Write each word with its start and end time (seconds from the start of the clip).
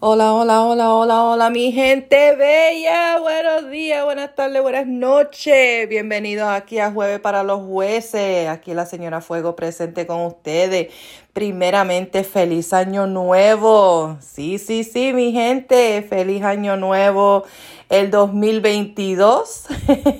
Hola, 0.00 0.32
hola, 0.32 0.62
hola, 0.62 0.94
hola, 0.94 1.24
hola, 1.24 1.50
mi 1.50 1.72
gente 1.72 2.36
bella. 2.36 3.18
Buenos 3.18 3.68
días, 3.68 4.04
buenas 4.04 4.32
tardes, 4.36 4.62
buenas 4.62 4.86
noches. 4.86 5.88
Bienvenidos 5.88 6.48
aquí 6.48 6.78
a 6.78 6.92
Jueves 6.92 7.18
para 7.18 7.42
los 7.42 7.66
Jueces. 7.66 8.48
Aquí 8.48 8.74
la 8.74 8.86
señora 8.86 9.20
Fuego 9.20 9.56
presente 9.56 10.06
con 10.06 10.20
ustedes. 10.20 10.94
Primeramente, 11.38 12.24
feliz 12.24 12.72
año 12.72 13.06
nuevo. 13.06 14.16
Sí, 14.20 14.58
sí, 14.58 14.82
sí, 14.82 15.12
mi 15.12 15.30
gente. 15.30 16.02
Feliz 16.02 16.42
año 16.42 16.76
nuevo 16.76 17.44
el 17.88 18.10
2022. 18.10 19.66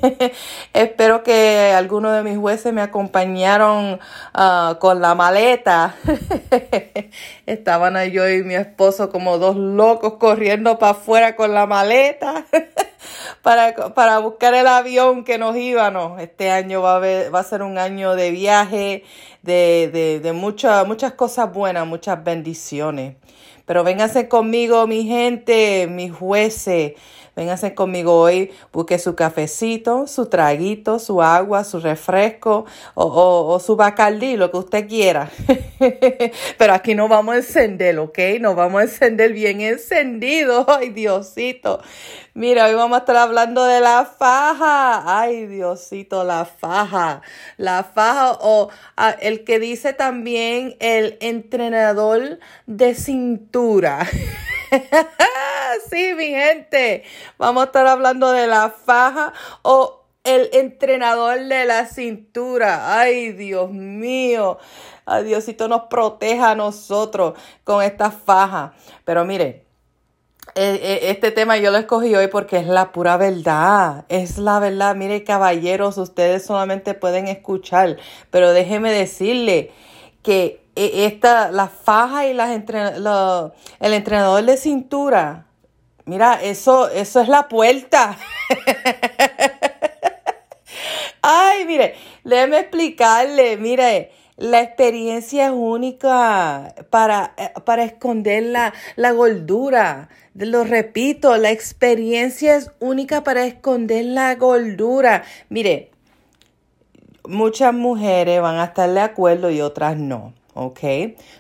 Espero 0.73 1.25
que 1.25 1.73
algunos 1.77 2.15
de 2.15 2.23
mis 2.23 2.39
jueces 2.39 2.73
me 2.73 2.83
acompañaron 2.83 3.99
uh, 4.33 4.79
con 4.79 5.01
la 5.01 5.17
maleta. 5.17 5.97
Estaban 7.47 7.97
yo 8.13 8.31
y 8.31 8.45
mi 8.45 8.55
esposo 8.55 9.11
como 9.11 9.39
dos 9.39 9.57
locos 9.57 10.19
corriendo 10.21 10.79
para 10.79 10.93
afuera 10.93 11.35
con 11.35 11.53
la 11.53 11.67
maleta. 11.67 12.47
para, 13.43 13.95
para 13.95 14.19
buscar 14.19 14.55
el 14.55 14.67
avión 14.67 15.25
que 15.25 15.39
nos 15.39 15.57
íbamos. 15.57 16.21
Este 16.21 16.51
año 16.51 16.83
va 16.83 16.97
a, 16.97 17.31
va 17.31 17.41
a 17.41 17.45
ser 17.45 17.63
un 17.63 17.79
año 17.79 18.15
de 18.15 18.31
viaje, 18.31 19.05
de, 19.43 19.91
de, 19.93 20.21
de 20.21 20.33
muchas 20.33 20.87
muchas 20.87 21.13
cosas 21.13 21.53
buenas, 21.53 21.87
muchas 21.87 22.23
bendiciones. 22.23 23.17
Pero 23.67 23.85
vénganse 23.85 24.29
conmigo, 24.29 24.87
mi 24.87 25.05
gente, 25.05 25.87
mis 25.91 26.11
jueces. 26.11 26.95
Vénganse 27.39 27.73
conmigo 27.73 28.19
hoy, 28.19 28.51
busque 28.73 28.99
su 28.99 29.15
cafecito, 29.15 30.09
su 30.09 30.27
traguito, 30.27 30.99
su 30.99 31.23
agua, 31.23 31.63
su 31.63 31.79
refresco 31.79 32.67
o, 32.95 33.05
o, 33.07 33.61
su 33.61 33.77
bacardí, 33.77 34.37
lo 34.37 34.51
que 34.51 34.57
usted 34.57 34.89
quiera. 34.89 35.31
Pero 36.59 36.73
aquí 36.73 36.97
no 36.97 37.07
vamos 37.07 37.35
a 37.37 37.37
encender, 37.37 37.97
¿ok? 38.01 38.19
Nos 38.41 38.57
vamos 38.57 38.81
a 38.81 38.85
encender 38.87 39.33
bien 39.35 39.61
encendido. 39.61 40.67
Ay, 40.81 40.89
Diosito. 40.89 41.81
Mira, 42.35 42.67
hoy 42.67 42.75
vamos 42.75 42.97
a 42.97 43.01
estar 43.03 43.17
hablando 43.17 43.63
de 43.67 43.83
la 43.83 44.05
faja. 44.05 45.21
Ay, 45.21 45.47
Diosito, 45.47 46.25
la 46.25 46.45
faja. 46.45 47.23
La 47.57 47.85
faja 47.85 48.33
o 48.41 48.69
el 49.21 49.45
que 49.45 49.61
dice 49.61 49.93
también 49.93 50.75
el 50.81 51.17
entrenador 51.21 52.41
de 52.67 52.97
cintura. 52.97 54.09
sí, 55.91 56.15
mi 56.15 56.29
gente. 56.29 57.05
Vamos 57.39 57.63
a 57.63 57.67
estar 57.67 57.87
hablando 57.87 58.33
de 58.33 58.47
la 58.47 58.71
faja 58.71 59.33
o 59.63 60.05
el 60.25 60.51
entrenador 60.53 61.41
de 61.45 61.65
la 61.65 61.87
cintura. 61.87 62.99
Ay, 62.99 63.33
Dios 63.33 63.71
mío. 63.71 64.59
Ay, 65.07 65.25
Diosito 65.25 65.69
nos 65.69 65.83
proteja 65.85 66.51
a 66.51 66.55
nosotros 66.55 67.39
con 67.65 67.83
esta 67.83 68.11
faja. 68.11 68.75
Pero 69.05 69.25
mire, 69.25 69.65
e, 70.55 70.63
e, 70.65 71.11
este 71.11 71.31
tema 71.31 71.57
yo 71.57 71.71
lo 71.71 71.79
escogí 71.79 72.15
hoy 72.15 72.29
porque 72.29 72.59
es 72.59 72.67
la 72.67 72.93
pura 72.93 73.17
verdad, 73.17 74.05
es 74.09 74.39
la 74.39 74.59
verdad. 74.59 74.97
Mire, 74.97 75.25
caballeros, 75.25 75.99
ustedes 75.99 76.45
solamente 76.45 76.95
pueden 76.95 77.27
escuchar, 77.29 77.97
pero 78.31 78.53
déjeme 78.53 78.93
decirle 78.93 79.71
que 80.23 80.68
esta, 80.79 81.51
la 81.51 81.69
faja 81.69 82.27
y 82.27 82.35
las 82.35 82.51
el 82.51 83.93
entrenador 83.93 84.45
de 84.45 84.57
cintura, 84.57 85.47
mira, 86.05 86.41
eso, 86.43 86.89
eso 86.91 87.21
es 87.21 87.29
la 87.29 87.49
puerta. 87.49 88.17
Ay, 91.23 91.65
mire, 91.67 91.95
déjeme 92.25 92.61
explicarle, 92.61 93.57
mire, 93.57 94.13
la 94.37 94.63
experiencia 94.63 95.47
es 95.47 95.53
única 95.53 96.75
para, 96.91 97.35
eh, 97.37 97.51
para 97.65 97.83
esconder 97.83 98.45
la, 98.45 98.73
la 98.95 99.11
gordura. 99.11 100.09
Lo 100.35 100.63
repito, 100.63 101.37
la 101.37 101.51
experiencia 101.51 102.55
es 102.55 102.71
única 102.79 103.25
para 103.25 103.47
esconder 103.47 104.05
la 104.05 104.37
gordura. 104.37 105.25
Mire, 105.49 105.91
muchas 107.27 107.75
mujeres 107.75 108.41
van 108.41 108.57
a 108.57 108.67
estar 108.67 108.89
de 108.89 109.01
acuerdo 109.01 109.51
y 109.51 109.61
otras 109.61 109.97
no. 109.97 110.38
¿Ok? 110.59 110.81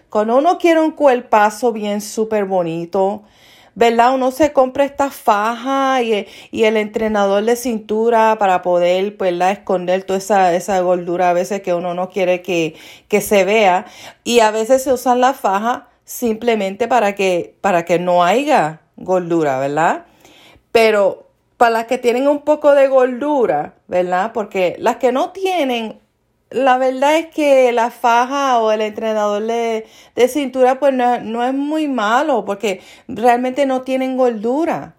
Cuando 0.08 0.36
uno 0.38 0.58
quiere 0.58 0.80
un 0.80 0.92
cuerpazo 0.92 1.72
bien 1.72 2.00
súper 2.00 2.44
bonito, 2.44 3.24
¿verdad? 3.74 4.14
Uno 4.14 4.30
se 4.30 4.52
compra 4.52 4.84
esta 4.84 5.10
faja 5.10 6.02
y, 6.02 6.26
el 6.52 6.76
entrenador 6.76 7.44
de 7.44 7.56
cintura 7.56 8.36
para 8.38 8.62
poder, 8.62 9.16
pues, 9.16 9.34
esconder 9.40 10.04
toda 10.04 10.18
esa, 10.18 10.54
esa 10.54 10.80
gordura 10.80 11.30
a 11.30 11.32
veces 11.32 11.62
que 11.62 11.74
uno 11.74 11.94
no 11.94 12.10
quiere 12.10 12.42
que, 12.42 12.74
que 13.08 13.20
se 13.20 13.44
vea. 13.44 13.86
Y 14.24 14.40
a 14.40 14.50
veces 14.50 14.82
se 14.82 14.92
usan 14.92 15.20
la 15.20 15.34
faja 15.34 15.88
simplemente 16.04 16.88
para 16.88 17.14
que, 17.14 17.56
para 17.60 17.84
que 17.84 17.98
no 17.98 18.24
haya 18.24 18.80
gordura, 18.96 19.58
¿verdad? 19.58 20.06
Pero 20.72 21.28
para 21.56 21.70
las 21.72 21.84
que 21.86 21.98
tienen 21.98 22.28
un 22.28 22.40
poco 22.42 22.74
de 22.74 22.88
gordura, 22.88 23.74
¿verdad? 23.88 24.32
Porque 24.32 24.76
las 24.78 24.96
que 24.96 25.12
no 25.12 25.30
tienen 25.30 26.00
la 26.50 26.78
verdad 26.78 27.16
es 27.16 27.26
que 27.26 27.72
la 27.72 27.90
faja 27.90 28.58
o 28.60 28.72
el 28.72 28.80
entrenador 28.80 29.42
de, 29.44 29.86
cintura 30.28 30.78
pues 30.78 30.94
no, 30.94 31.44
es 31.44 31.54
muy 31.54 31.88
malo 31.88 32.44
porque 32.44 32.80
realmente 33.06 33.66
no 33.66 33.82
tienen 33.82 34.16
gordura. 34.16 34.94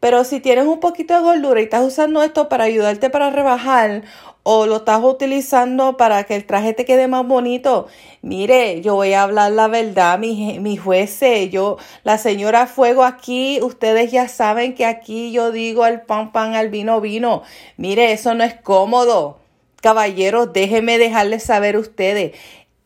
Pero 0.00 0.24
si 0.24 0.40
tienes 0.40 0.66
un 0.66 0.80
poquito 0.80 1.14
de 1.14 1.22
gordura 1.22 1.60
y 1.60 1.64
estás 1.64 1.82
usando 1.84 2.22
esto 2.22 2.48
para 2.48 2.64
ayudarte 2.64 3.08
para 3.10 3.30
rebajar 3.30 4.02
o 4.42 4.66
lo 4.66 4.76
estás 4.76 5.02
utilizando 5.02 5.96
para 5.96 6.24
que 6.24 6.36
el 6.36 6.44
traje 6.46 6.74
te 6.74 6.84
quede 6.84 7.08
más 7.08 7.26
bonito, 7.26 7.86
mire, 8.20 8.82
yo 8.82 8.94
voy 8.96 9.14
a 9.14 9.22
hablar 9.22 9.52
la 9.52 9.68
verdad, 9.68 10.18
mi, 10.18 10.58
mi 10.60 10.76
jueces, 10.76 11.50
yo, 11.50 11.78
la 12.04 12.18
señora 12.18 12.66
Fuego 12.66 13.04
aquí, 13.04 13.60
ustedes 13.62 14.12
ya 14.12 14.28
saben 14.28 14.74
que 14.74 14.84
aquí 14.84 15.32
yo 15.32 15.50
digo 15.52 15.84
al 15.84 16.02
pan 16.02 16.32
pan, 16.32 16.54
al 16.54 16.68
vino 16.68 17.00
vino. 17.00 17.42
Mire, 17.78 18.12
eso 18.12 18.34
no 18.34 18.44
es 18.44 18.54
cómodo. 18.54 19.43
Caballeros, 19.84 20.50
déjenme 20.54 20.96
dejarles 20.96 21.42
saber 21.42 21.76
ustedes. 21.76 22.32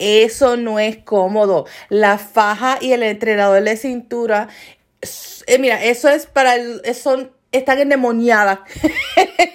Eso 0.00 0.56
no 0.56 0.81
es 0.81 0.97
cómodo. 0.97 1.64
La 1.91 2.19
faja 2.19 2.78
y 2.81 2.91
el 2.91 3.04
entrenador 3.04 3.62
de 3.62 3.76
cintura, 3.76 4.48
eh, 5.47 5.59
mira, 5.60 5.84
eso 5.84 6.09
es 6.09 6.26
para 6.26 6.56
el, 6.56 6.82
son 6.97 7.31
están 7.53 7.78
endemoniadas. 7.78 8.59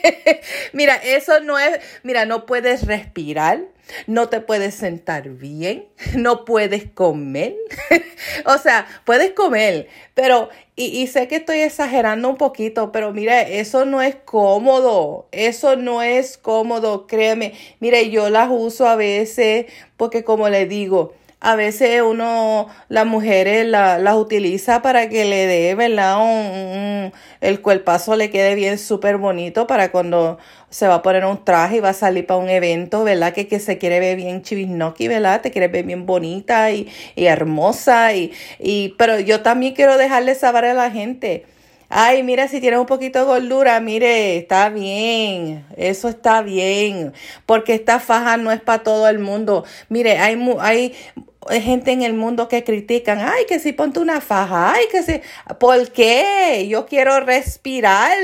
mira, 0.71 0.95
eso 0.95 1.41
no 1.41 1.59
es, 1.59 1.81
mira, 2.03 2.25
no 2.25 2.45
puedes 2.45 2.87
respirar, 2.87 3.59
no 4.07 4.29
te 4.29 4.41
puedes 4.41 4.75
sentar 4.75 5.29
bien, 5.29 5.85
no 6.15 6.45
puedes 6.45 6.89
comer. 6.89 7.55
o 8.45 8.57
sea, 8.57 8.87
puedes 9.05 9.31
comer, 9.31 9.87
pero, 10.13 10.49
y, 10.75 10.85
y, 10.85 11.07
sé 11.07 11.27
que 11.27 11.35
estoy 11.37 11.59
exagerando 11.59 12.29
un 12.29 12.37
poquito, 12.37 12.91
pero 12.91 13.13
mira, 13.13 13.41
eso 13.41 13.85
no 13.85 14.01
es 14.01 14.15
cómodo, 14.15 15.27
eso 15.31 15.75
no 15.75 16.01
es 16.01 16.37
cómodo, 16.37 17.05
créeme. 17.07 17.53
Mire, 17.79 18.09
yo 18.09 18.29
las 18.29 18.49
uso 18.51 18.87
a 18.87 18.95
veces 18.95 19.67
porque 19.97 20.23
como 20.23 20.49
le 20.49 20.65
digo, 20.65 21.13
a 21.43 21.57
veces 21.57 22.01
uno, 22.01 22.69
las 22.87 23.05
mujeres 23.05 23.67
las 23.67 24.15
utiliza 24.15 24.81
para 24.81 25.09
que 25.09 25.25
le 25.25 25.45
dé, 25.45 25.75
¿verdad? 25.75 26.17
Un, 26.21 27.11
el 27.41 27.61
cuerpazo 27.61 28.15
le 28.15 28.29
quede 28.29 28.55
bien 28.55 28.79
súper 28.79 29.17
bonito 29.17 29.67
para 29.67 29.91
cuando 29.91 30.37
se 30.69 30.87
va 30.87 30.95
a 30.95 31.01
poner 31.01 31.25
un 31.25 31.43
traje 31.43 31.77
y 31.77 31.79
va 31.81 31.89
a 31.89 31.93
salir 31.93 32.25
para 32.25 32.39
un 32.39 32.47
evento, 32.47 33.03
¿verdad? 33.03 33.33
Que, 33.33 33.49
que 33.49 33.59
se 33.59 33.77
quiere 33.77 33.99
ver 33.99 34.15
bien 34.15 34.41
chivisnoki, 34.41 35.09
¿verdad? 35.09 35.41
Te 35.41 35.51
quiere 35.51 35.67
ver 35.67 35.83
bien 35.85 36.05
bonita 36.05 36.71
y, 36.71 36.87
y 37.13 37.25
hermosa. 37.25 38.13
Y, 38.13 38.31
y, 38.57 38.95
pero 38.97 39.19
yo 39.19 39.41
también 39.41 39.73
quiero 39.73 39.97
dejarle 39.97 40.35
saber 40.35 40.63
a 40.63 40.73
la 40.73 40.91
gente. 40.91 41.45
Ay, 41.95 42.23
mira, 42.23 42.47
si 42.47 42.59
tienes 42.59 42.79
un 42.79 42.87
poquito 42.87 43.19
de 43.19 43.25
gordura, 43.25 43.79
mire, 43.79 44.37
está 44.37 44.69
bien, 44.69 45.63
eso 45.77 46.09
está 46.09 46.41
bien, 46.41 47.13
porque 47.45 47.75
esta 47.75 47.99
faja 47.99 48.35
no 48.37 48.51
es 48.51 48.61
para 48.61 48.81
todo 48.81 49.07
el 49.07 49.19
mundo. 49.19 49.63
Mire, 49.89 50.17
hay 50.17 50.35
hay 50.59 50.95
gente 51.49 51.91
en 51.91 52.01
el 52.01 52.13
mundo 52.13 52.47
que 52.47 52.63
critican, 52.63 53.19
ay, 53.19 53.45
que 53.47 53.59
si 53.59 53.73
ponte 53.73 53.99
una 53.99 54.21
faja, 54.21 54.73
ay, 54.73 54.85
que 54.91 55.03
si, 55.03 55.21
¿por 55.59 55.91
qué? 55.91 56.67
Yo 56.69 56.85
quiero 56.85 57.19
respirar. 57.19 58.17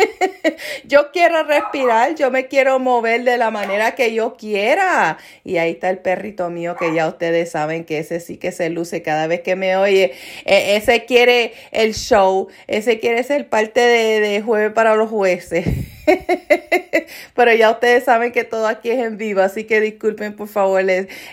yo 0.84 1.10
quiero 1.12 1.42
respirar, 1.44 2.14
yo 2.14 2.30
me 2.30 2.46
quiero 2.46 2.78
mover 2.78 3.24
de 3.24 3.38
la 3.38 3.50
manera 3.50 3.94
que 3.94 4.14
yo 4.14 4.36
quiera. 4.36 5.18
Y 5.44 5.58
ahí 5.58 5.72
está 5.72 5.90
el 5.90 5.98
perrito 5.98 6.50
mío 6.50 6.76
que 6.76 6.94
ya 6.94 7.08
ustedes 7.08 7.50
saben 7.50 7.84
que 7.84 7.98
ese 7.98 8.20
sí 8.20 8.36
que 8.36 8.52
se 8.52 8.70
luce 8.70 9.02
cada 9.02 9.26
vez 9.26 9.40
que 9.40 9.56
me 9.56 9.76
oye. 9.76 10.12
E, 10.44 10.76
ese 10.76 11.04
quiere 11.04 11.52
el 11.72 11.94
show, 11.94 12.48
ese 12.66 13.00
quiere 13.00 13.22
ser 13.22 13.48
parte 13.48 13.80
de, 13.80 14.20
de 14.20 14.42
jueves 14.42 14.72
para 14.72 14.94
los 14.96 15.10
jueces. 15.10 15.66
Pero 17.34 17.54
ya 17.54 17.70
ustedes 17.70 18.04
saben 18.04 18.32
que 18.32 18.44
todo 18.44 18.66
aquí 18.66 18.90
es 18.90 18.98
en 18.98 19.16
vivo, 19.16 19.40
así 19.40 19.64
que 19.64 19.80
disculpen 19.80 20.34
por 20.34 20.48
favor, 20.48 20.82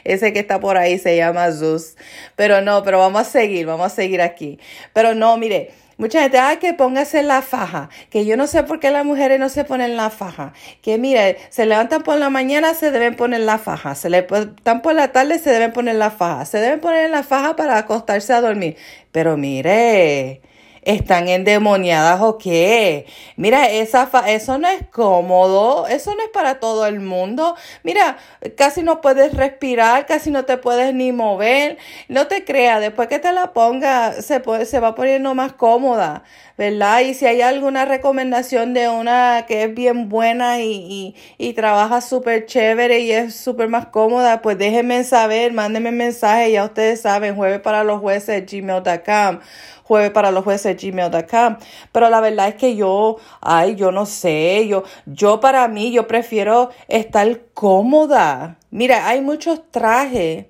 ese 0.03 0.33
que 0.33 0.39
está 0.39 0.59
por 0.59 0.77
ahí 0.77 0.97
se 0.99 1.15
llama 1.15 1.51
Zeus. 1.51 1.95
Pero 2.35 2.61
no, 2.61 2.83
pero 2.83 2.99
vamos 2.99 3.21
a 3.21 3.25
seguir, 3.25 3.65
vamos 3.65 3.87
a 3.87 3.95
seguir 3.95 4.21
aquí. 4.21 4.59
Pero 4.93 5.15
no, 5.15 5.37
mire. 5.37 5.71
Mucha 5.99 6.21
gente, 6.21 6.37
ah, 6.37 6.59
que 6.59 6.75
póngase 6.75 7.23
la 7.23 7.41
faja, 7.41 7.89
que 8.11 8.23
yo 8.23 8.37
no 8.37 8.45
sé 8.45 8.61
por 8.61 8.79
qué 8.79 8.91
las 8.91 9.03
mujeres 9.03 9.39
no 9.39 9.49
se 9.49 9.63
ponen 9.63 9.97
la 9.97 10.11
faja, 10.11 10.53
que 10.83 10.99
mire, 10.99 11.37
se 11.49 11.65
levantan 11.65 12.03
por 12.03 12.19
la 12.19 12.29
mañana, 12.29 12.75
se 12.75 12.91
deben 12.91 13.15
poner 13.15 13.39
la 13.39 13.57
faja, 13.57 13.95
se 13.95 14.11
levantan 14.11 14.83
por 14.83 14.93
la 14.93 15.11
tarde, 15.11 15.39
se 15.39 15.49
deben 15.49 15.73
poner 15.73 15.95
la 15.95 16.11
faja, 16.11 16.45
se 16.45 16.59
deben 16.59 16.81
poner 16.81 17.09
la 17.09 17.23
faja 17.23 17.55
para 17.55 17.79
acostarse 17.79 18.31
a 18.31 18.41
dormir. 18.41 18.77
Pero 19.11 19.37
mire, 19.37 20.41
¿Están 20.87 21.27
endemoniadas 21.27 22.21
o 22.21 22.37
qué? 22.37 23.07
Mira, 23.35 23.69
esa 23.69 24.09
eso 24.27 24.57
no 24.57 24.69
es 24.69 24.87
cómodo, 24.87 25.85
eso 25.85 26.15
no 26.15 26.23
es 26.23 26.29
para 26.29 26.61
todo 26.61 26.85
el 26.85 27.01
mundo. 27.01 27.57
Mira, 27.83 28.17
casi 28.55 28.83
no 28.83 29.01
puedes 29.01 29.33
respirar, 29.33 30.05
casi 30.05 30.31
no 30.31 30.45
te 30.45 30.55
puedes 30.55 30.93
ni 30.93 31.11
mover. 31.11 31.77
No 32.07 32.27
te 32.27 32.45
creas, 32.45 32.79
después 32.79 33.09
que 33.09 33.19
te 33.19 33.33
la 33.33 33.51
ponga, 33.51 34.13
se, 34.21 34.39
puede, 34.39 34.65
se 34.65 34.79
va 34.79 34.95
poniendo 34.95 35.35
más 35.35 35.51
cómoda, 35.51 36.23
¿verdad? 36.57 37.01
Y 37.01 37.13
si 37.13 37.25
hay 37.25 37.41
alguna 37.41 37.85
recomendación 37.85 38.73
de 38.73 38.89
una 38.89 39.45
que 39.47 39.63
es 39.63 39.73
bien 39.73 40.09
buena 40.09 40.59
y, 40.61 40.71
y, 40.71 41.15
y 41.37 41.53
trabaja 41.53 42.01
súper 42.01 42.45
chévere 42.45 42.99
y 42.99 43.11
es 43.11 43.35
súper 43.35 43.69
más 43.69 43.87
cómoda, 43.87 44.41
pues 44.41 44.57
déjenme 44.57 45.03
saber, 45.03 45.53
mándenme 45.53 45.91
mensaje, 45.91 46.51
ya 46.51 46.65
ustedes 46.65 47.01
saben, 47.01 47.35
jueves 47.35 47.61
para 47.61 47.83
los 47.83 47.99
jueces, 48.01 48.43
gmail.com 48.51 49.39
jueves 49.87 50.11
para 50.11 50.31
los 50.31 50.43
jueces 50.43 50.75
gmail.com. 50.81 51.57
Pero 51.91 52.09
la 52.09 52.19
verdad 52.19 52.49
es 52.49 52.55
que 52.55 52.75
yo, 52.75 53.17
ay, 53.41 53.75
yo 53.75 53.91
no 53.91 54.05
sé, 54.05 54.67
yo, 54.67 54.83
yo 55.05 55.39
para 55.39 55.67
mí, 55.67 55.91
yo 55.91 56.07
prefiero 56.07 56.69
estar 56.87 57.41
cómoda. 57.53 58.57
Mira, 58.69 59.07
hay 59.07 59.21
muchos 59.21 59.71
trajes 59.71 60.47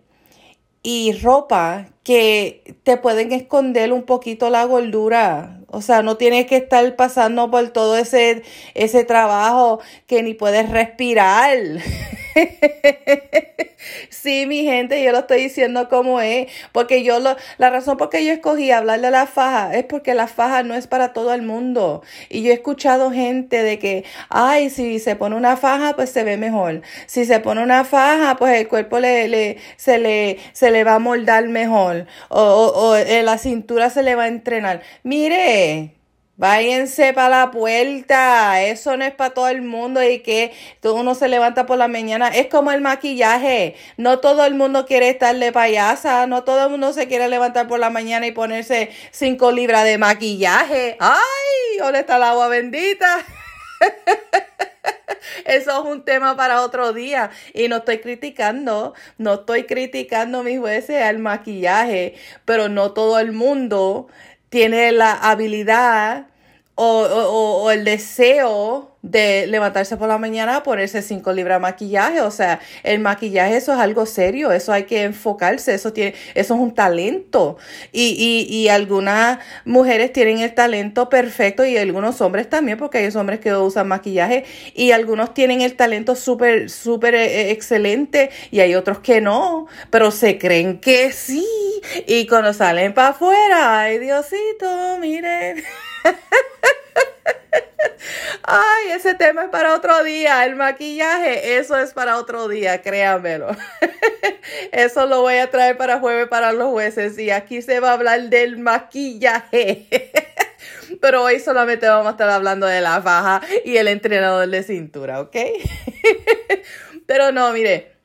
y 0.90 1.12
ropa 1.12 1.88
que 2.04 2.78
te 2.84 2.96
pueden 2.96 3.34
esconder 3.34 3.92
un 3.92 4.04
poquito 4.04 4.50
la 4.50 4.64
gordura. 4.64 5.60
O 5.68 5.82
sea, 5.82 6.02
no 6.02 6.16
tienes 6.16 6.46
que 6.46 6.56
estar 6.56 6.96
pasando 6.96 7.52
por 7.52 7.68
todo 7.72 7.98
ese, 7.98 8.44
ese 8.74 9.04
trabajo 9.04 9.82
que 10.06 10.24
ni 10.24 10.34
puedes 10.34 10.70
respirar. 10.70 11.58
sí, 14.10 14.46
mi 14.48 14.64
gente, 14.64 15.04
yo 15.04 15.12
lo 15.12 15.20
estoy 15.20 15.44
diciendo 15.44 15.90
como 15.90 16.22
es, 16.22 16.48
porque 16.72 17.04
yo 17.04 17.20
lo, 17.20 17.36
la 17.58 17.70
razón 17.70 17.98
por 17.98 18.10
que 18.10 18.26
yo 18.26 18.34
escogí 18.34 18.72
hablar 18.72 19.02
de 19.02 19.12
la 19.12 19.28
faja 19.28 19.74
es 19.74 19.86
porque 19.86 20.14
la 20.14 20.28
faja 20.28 20.64
no 20.64 20.76
es 20.76 20.88
para 20.88 21.14
todo 21.14 21.34
el 21.34 21.42
mundo. 21.42 22.04
Y 22.30 22.44
yo 22.44 22.52
he 22.52 22.54
escuchado 22.56 23.12
gente 23.12 23.64
de 23.64 23.80
que, 23.80 24.06
ay, 24.30 24.70
si 24.70 25.00
se 25.00 25.16
pone 25.16 25.36
una 25.36 25.58
faja, 25.58 25.96
pues 25.96 26.10
se 26.10 26.24
ve 26.24 26.38
mejor. 26.38 26.82
Si 27.06 27.26
se 27.26 27.40
pone 27.40 27.64
una 27.64 27.84
faja, 27.84 28.36
pues 28.38 28.60
el 28.60 28.68
cuerpo 28.68 29.00
le, 29.00 29.28
le, 29.28 29.58
se, 29.78 29.98
le, 29.98 30.38
se 30.54 30.72
le 30.72 30.84
va 30.84 30.96
a 30.96 31.00
moldar 31.00 31.48
mejor. 31.50 32.08
O, 32.30 32.42
o, 32.42 32.90
o 32.90 32.96
eh, 32.96 33.24
la 33.24 33.38
cintura 33.38 33.90
se 33.90 34.04
le 34.04 34.16
va 34.16 34.24
a 34.24 34.28
entrenar. 34.28 34.82
Mire, 35.04 35.97
Váyanse 36.38 37.14
para 37.14 37.46
la 37.46 37.52
puerta, 37.52 38.62
eso 38.62 38.96
no 38.96 39.04
es 39.04 39.12
para 39.12 39.34
todo 39.34 39.48
el 39.48 39.64
mundo 39.64 40.04
y 40.04 40.20
que 40.20 40.54
uno 40.84 41.16
se 41.16 41.30
levanta 41.30 41.66
por 41.66 41.80
la 41.80 41.88
mañana. 41.88 42.28
Es 42.28 42.46
como 42.46 42.72
el 42.72 42.80
maquillaje, 42.80 43.76
no 43.98 44.20
todo 44.20 44.46
el 44.46 44.54
mundo 44.54 44.86
quiere 44.86 45.10
estar 45.10 45.36
de 45.36 45.52
payasa, 45.52 46.28
no 46.28 46.44
todo 46.44 46.66
el 46.66 46.70
mundo 46.70 46.94
se 46.94 47.08
quiere 47.08 47.28
levantar 47.28 47.68
por 47.68 47.80
la 47.80 47.90
mañana 47.90 48.28
y 48.28 48.34
ponerse 48.34 48.92
cinco 49.10 49.52
libras 49.52 49.84
de 49.86 49.98
maquillaje. 49.98 50.96
¡Ay! 51.00 51.78
¿Dónde 51.80 52.02
está 52.02 52.18
el 52.18 52.24
agua 52.24 52.50
bendita? 52.50 53.26
Eso 55.46 55.72
es 55.72 55.92
un 55.92 56.06
tema 56.06 56.38
para 56.38 56.62
otro 56.62 56.94
día. 56.94 57.32
Y 57.56 57.68
no 57.68 57.78
estoy 57.78 57.98
criticando, 57.98 58.94
no 59.18 59.34
estoy 59.36 59.64
criticando, 59.64 60.44
mis 60.44 60.60
jueces, 60.60 61.02
al 61.02 61.18
maquillaje, 61.18 62.14
pero 62.46 62.70
no 62.70 62.94
todo 62.94 63.18
el 63.18 63.32
mundo 63.32 64.08
tiene 64.50 64.92
la 64.92 65.14
habilidad 65.14 66.28
o, 66.76 67.02
o, 67.02 67.64
o 67.64 67.72
el 67.72 67.84
deseo 67.84 68.98
de 69.02 69.48
levantarse 69.48 69.96
por 69.98 70.08
la 70.08 70.18
mañana 70.18 70.58
a 70.58 70.64
ponerse 70.64 71.02
cinco 71.02 71.32
libras 71.34 71.58
de 71.58 71.62
maquillaje. 71.62 72.22
O 72.22 72.32
sea, 72.32 72.60
el 72.84 73.00
maquillaje 73.00 73.58
eso 73.58 73.74
es 73.74 73.80
algo 73.80 74.06
serio, 74.06 74.52
eso 74.52 74.74
hay 74.74 74.84
que 74.84 75.04
enfocarse, 75.04 75.74
eso 75.74 75.94
tiene, 75.94 76.14
eso 76.36 76.54
es 76.56 76.60
un 76.60 76.74
talento. 76.74 77.58
Y, 77.92 78.46
y, 78.50 78.56
y 78.56 78.70
algunas 78.70 79.40
mujeres 79.66 80.14
tienen 80.14 80.40
el 80.40 80.54
talento 80.54 81.10
perfecto 81.10 81.66
y 81.66 81.78
algunos 81.78 82.22
hombres 82.22 82.50
también, 82.50 82.78
porque 82.78 83.00
hay 83.00 83.08
hombres 83.16 83.40
que 83.40 83.54
usan 83.56 83.88
maquillaje 83.88 84.46
y 84.76 84.92
algunos 84.92 85.34
tienen 85.34 85.62
el 85.62 85.76
talento 85.76 86.16
súper, 86.16 86.70
súper 86.70 87.16
eh, 87.16 87.52
excelente 87.52 88.30
y 88.52 88.60
hay 88.60 88.76
otros 88.76 89.00
que 89.00 89.22
no, 89.22 89.68
pero 89.90 90.12
se 90.12 90.38
creen 90.38 90.80
que 90.80 91.12
sí. 91.12 91.67
Y 92.06 92.28
cuando 92.28 92.54
salen 92.54 92.94
para 92.94 93.10
afuera, 93.10 93.82
ay 93.82 94.00
Diosito, 94.00 94.98
miren. 95.00 95.64
Ay, 98.44 98.92
ese 98.92 99.14
tema 99.16 99.44
es 99.44 99.50
para 99.50 99.76
otro 99.76 100.04
día. 100.04 100.46
El 100.46 100.56
maquillaje, 100.56 101.58
eso 101.58 101.78
es 101.78 101.94
para 101.94 102.18
otro 102.18 102.48
día, 102.48 102.82
créanmelo. 102.82 103.50
Eso 104.72 105.06
lo 105.06 105.22
voy 105.22 105.36
a 105.38 105.50
traer 105.50 105.76
para 105.76 106.00
jueves 106.00 106.30
para 106.30 106.54
los 106.54 106.70
jueces. 106.70 107.20
Y 107.20 107.30
aquí 107.30 107.62
se 107.62 107.82
va 107.82 107.90
a 107.90 107.94
hablar 107.94 108.30
del 108.30 108.58
maquillaje. 108.58 109.88
Pero 111.02 111.24
hoy 111.24 111.40
solamente 111.42 111.88
vamos 111.88 112.08
a 112.08 112.12
estar 112.12 112.30
hablando 112.30 112.66
de 112.66 112.80
la 112.80 113.02
faja 113.02 113.42
y 113.66 113.76
el 113.78 113.90
entrenador 113.90 114.48
de 114.48 114.64
cintura, 114.64 115.20
¿ok? 115.20 115.36
Pero 117.06 117.34
no, 117.34 117.52
mire 117.52 117.97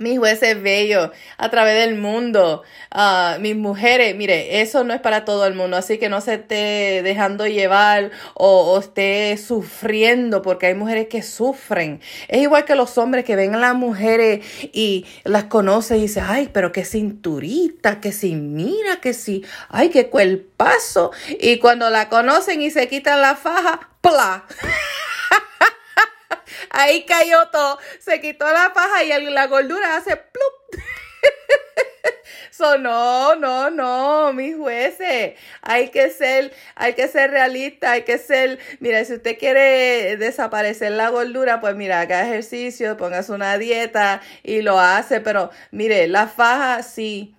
mis 0.00 0.18
jueces 0.18 0.60
bellos 0.60 1.10
a 1.36 1.50
través 1.50 1.86
del 1.86 1.96
mundo, 1.96 2.62
uh, 2.94 3.38
mis 3.38 3.54
mujeres, 3.54 4.16
mire, 4.16 4.62
eso 4.62 4.82
no 4.82 4.94
es 4.94 5.00
para 5.00 5.26
todo 5.26 5.46
el 5.46 5.54
mundo, 5.54 5.76
así 5.76 5.98
que 5.98 6.08
no 6.08 6.22
se 6.22 6.34
esté 6.34 7.02
dejando 7.04 7.46
llevar 7.46 8.10
o, 8.34 8.78
esté 8.78 9.36
sufriendo, 9.36 10.40
porque 10.40 10.66
hay 10.66 10.74
mujeres 10.74 11.08
que 11.08 11.22
sufren. 11.22 12.00
Es 12.28 12.40
igual 12.40 12.64
que 12.64 12.74
los 12.74 12.96
hombres 12.96 13.26
que 13.26 13.36
ven 13.36 13.54
a 13.54 13.58
las 13.58 13.74
mujeres 13.74 14.44
y 14.72 15.04
las 15.24 15.44
conocen 15.44 15.98
y 15.98 16.02
dicen, 16.02 16.24
ay, 16.26 16.48
pero 16.50 16.72
qué 16.72 16.86
cinturita, 16.86 18.00
que 18.00 18.12
si 18.12 18.34
mira, 18.34 19.00
que 19.02 19.12
si, 19.12 19.44
ay, 19.68 19.90
qué 19.90 20.08
cuerpazo. 20.08 21.10
Y 21.28 21.58
cuando 21.58 21.90
la 21.90 22.08
conocen 22.08 22.62
y 22.62 22.70
se 22.70 22.88
quitan 22.88 23.20
la 23.20 23.36
faja, 23.36 23.90
¡pla! 24.00 24.46
Ahí 26.70 27.04
cayó 27.04 27.48
todo. 27.48 27.78
Se 27.98 28.20
quitó 28.20 28.50
la 28.50 28.72
paja 28.72 29.02
y 29.04 29.30
la 29.30 29.46
gordura 29.46 29.96
hace 29.96 30.16
plup. 30.16 30.82
So, 32.50 32.76
no, 32.76 33.36
no, 33.36 33.70
no, 33.70 34.34
mis 34.34 34.54
jueces. 34.54 35.32
Hay 35.62 35.88
que 35.88 36.10
ser, 36.10 36.52
hay 36.74 36.92
que 36.92 37.08
ser 37.08 37.30
realista, 37.30 37.92
hay 37.92 38.02
que 38.02 38.18
ser, 38.18 38.58
mira, 38.80 39.02
si 39.06 39.14
usted 39.14 39.38
quiere 39.38 40.18
desaparecer 40.18 40.92
la 40.92 41.08
gordura, 41.08 41.60
pues 41.60 41.74
mira, 41.74 42.00
haga 42.00 42.22
ejercicio, 42.26 42.98
póngase 42.98 43.32
una 43.32 43.56
dieta 43.56 44.20
y 44.42 44.60
lo 44.60 44.78
hace, 44.78 45.20
pero 45.22 45.50
mire, 45.70 46.06
la 46.08 46.26
faja 46.26 46.82
sí 46.82 47.34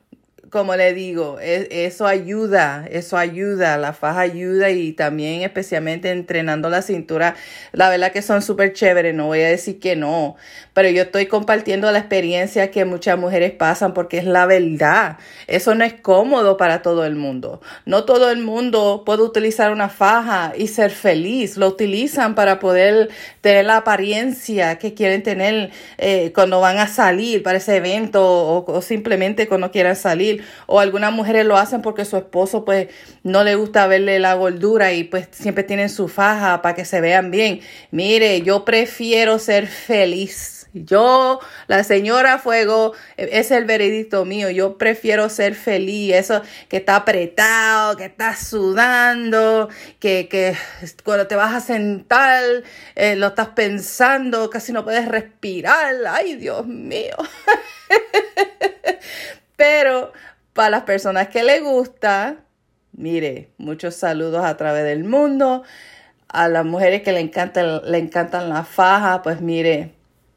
como 0.52 0.76
le 0.76 0.94
digo, 0.94 1.40
e, 1.40 1.86
eso 1.86 2.06
ayuda, 2.06 2.86
eso 2.92 3.18
ayuda, 3.18 3.78
la 3.78 3.94
faja 3.94 4.20
ayuda 4.20 4.70
y 4.70 4.92
también 4.92 5.42
especialmente 5.42 6.12
entrenando 6.12 6.70
la 6.70 6.82
cintura, 6.82 7.36
la 7.72 7.90
verdad 7.90 8.12
que 8.12 8.22
son 8.22 8.42
súper 8.42 8.74
chéveres, 8.74 9.16
no 9.16 9.28
voy 9.28 9.42
a 9.42 9.48
decir 9.50 9.80
que 9.80 9.96
no, 9.96 10.36
pero 10.74 10.90
yo 10.90 11.04
estoy 11.04 11.26
compartiendo 11.26 11.92
la 11.92 12.00
experiencia 12.00 12.72
que 12.72 12.86
muchas 12.86 13.18
mujeres 13.18 13.52
pasan 13.52 13.94
porque 13.94 14.18
es 14.18 14.26
la 14.26 14.46
verdad, 14.46 15.18
eso 15.48 15.76
no 15.76 15.84
es 15.84 15.94
cómodo 15.94 16.58
para 16.58 16.82
todo 16.82 17.06
el 17.06 17.16
mundo, 17.16 17.62
no 17.86 18.06
todo 18.06 18.32
el 18.32 18.40
mundo 18.42 19.04
puede 19.06 19.24
utilizar 19.24 19.72
una 19.72 19.90
faja 19.90 20.54
y 20.58 20.68
ser 20.68 20.92
feliz, 20.92 21.58
lo 21.58 21.68
utilizan 21.68 22.36
para 22.36 22.60
poder 22.60 23.10
tener 23.42 23.66
la 23.66 23.78
apariencia 23.78 24.78
que 24.78 24.94
quieren 24.94 25.24
tener 25.24 25.72
eh, 25.98 26.32
cuando 26.34 26.62
van 26.62 26.78
a 26.78 26.88
salir 26.88 27.44
para 27.44 27.58
ese 27.58 27.78
evento 27.78 28.24
o, 28.24 28.72
o 28.72 28.82
simplemente 28.82 29.48
cuando 29.48 29.72
quieran 29.72 29.96
salir 29.96 30.44
o 30.68 30.80
algunas 30.80 31.12
mujeres 31.12 31.46
lo 31.46 31.58
hacen 31.58 31.82
porque 31.82 32.06
su 32.06 32.18
esposo 32.18 32.66
pues 32.66 32.88
no 33.24 33.44
le 33.44 33.56
gusta 33.56 33.88
verle 33.88 34.20
la 34.20 34.34
gordura 34.34 34.94
y 34.94 35.04
pues 35.04 35.28
siempre 35.32 35.64
tienen 35.64 35.90
su 35.90 36.08
faja 36.08 36.62
para 36.62 36.76
que 36.76 36.86
se 36.86 37.02
vean 37.02 37.32
bien. 37.32 37.62
Mire, 37.92 38.42
yo 38.42 38.66
prefiero 38.66 39.40
ser 39.40 39.68
feliz. 39.68 40.68
Yo, 40.74 41.40
la 41.68 41.84
señora 41.84 42.38
Fuego, 42.38 42.94
es 43.18 43.52
el 43.52 43.66
veredicto 43.66 44.24
mío. 44.24 44.50
Yo 44.50 44.78
prefiero 44.78 45.28
ser 45.30 45.56
feliz. 45.56 46.14
Eso 46.14 46.42
que 46.70 46.78
está 46.78 46.98
apretado, 46.98 47.98
que 47.98 48.06
está 48.06 48.36
sudando, 48.36 49.70
que, 50.00 50.30
que 50.30 50.56
cuando 51.04 51.28
te 51.28 51.36
vas 51.36 51.54
a 51.54 51.60
sentar, 51.60 52.44
eh, 52.96 53.16
lo 53.18 53.28
estás 53.28 53.50
pensando, 53.50 54.50
casi 54.50 54.72
no 54.72 54.86
puedes 54.86 55.08
respirar. 55.08 55.96
Ay, 56.08 56.36
Dios 56.36 56.66
mío. 56.66 57.16
Pero 59.58 60.14
para 60.54 60.70
las 60.70 60.84
personas 60.84 61.28
que 61.28 61.44
le 61.44 61.60
gusta, 61.60 62.38
mire, 62.94 63.50
muchos 63.58 63.96
saludos 63.96 64.46
a 64.46 64.56
través 64.58 64.86
del 64.86 65.04
mundo. 65.04 65.64
a 66.30 66.48
las 66.48 66.66
mujeres 66.66 67.02
que 67.04 67.12
le 67.12 67.20
encantan, 67.20 67.82
le 67.92 67.98
encantan 67.98 68.50
las 68.50 68.68
fajas, 68.68 69.20
pues 69.22 69.42
mire, 69.42 69.92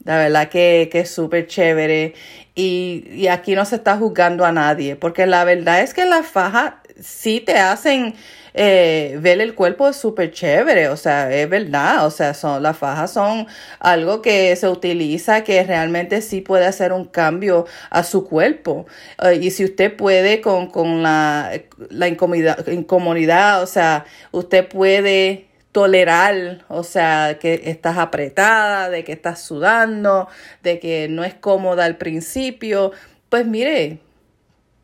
la 0.04 0.18
verdad 0.18 0.48
que, 0.48 0.88
que 0.90 1.00
es 1.00 1.10
súper 1.10 1.46
chévere. 1.46 2.14
Y, 2.54 3.04
y, 3.12 3.28
aquí 3.28 3.54
no 3.54 3.64
se 3.64 3.76
está 3.76 3.96
juzgando 3.96 4.44
a 4.44 4.52
nadie, 4.52 4.96
porque 4.96 5.26
la 5.26 5.44
verdad 5.44 5.80
es 5.80 5.92
que 5.92 6.04
las 6.04 6.26
fajas 6.26 6.74
sí 7.00 7.40
te 7.40 7.58
hacen 7.58 8.14
eh, 8.56 9.18
ver 9.20 9.40
el 9.40 9.56
cuerpo 9.56 9.92
súper 9.92 10.30
chévere, 10.30 10.88
o 10.88 10.96
sea, 10.96 11.34
es 11.34 11.48
verdad, 11.48 12.06
o 12.06 12.10
sea, 12.10 12.34
son, 12.34 12.62
las 12.62 12.78
fajas 12.78 13.12
son 13.12 13.48
algo 13.80 14.22
que 14.22 14.54
se 14.54 14.68
utiliza 14.68 15.42
que 15.42 15.64
realmente 15.64 16.22
sí 16.22 16.40
puede 16.40 16.64
hacer 16.66 16.92
un 16.92 17.06
cambio 17.06 17.66
a 17.90 18.04
su 18.04 18.24
cuerpo. 18.28 18.86
Eh, 19.22 19.40
y 19.42 19.50
si 19.50 19.64
usted 19.64 19.96
puede 19.96 20.40
con, 20.40 20.68
con 20.68 21.02
la, 21.02 21.50
la 21.90 22.06
incomodidad, 22.06 22.66
incomodidad, 22.68 23.62
o 23.62 23.66
sea, 23.66 24.04
usted 24.30 24.68
puede 24.68 25.48
tolerar, 25.74 26.64
o 26.68 26.84
sea, 26.84 27.38
que 27.40 27.62
estás 27.64 27.98
apretada, 27.98 28.90
de 28.90 29.02
que 29.02 29.10
estás 29.10 29.42
sudando, 29.42 30.28
de 30.62 30.78
que 30.78 31.08
no 31.08 31.24
es 31.24 31.34
cómoda 31.34 31.84
al 31.84 31.96
principio, 31.96 32.92
pues 33.28 33.44
mire, 33.44 33.98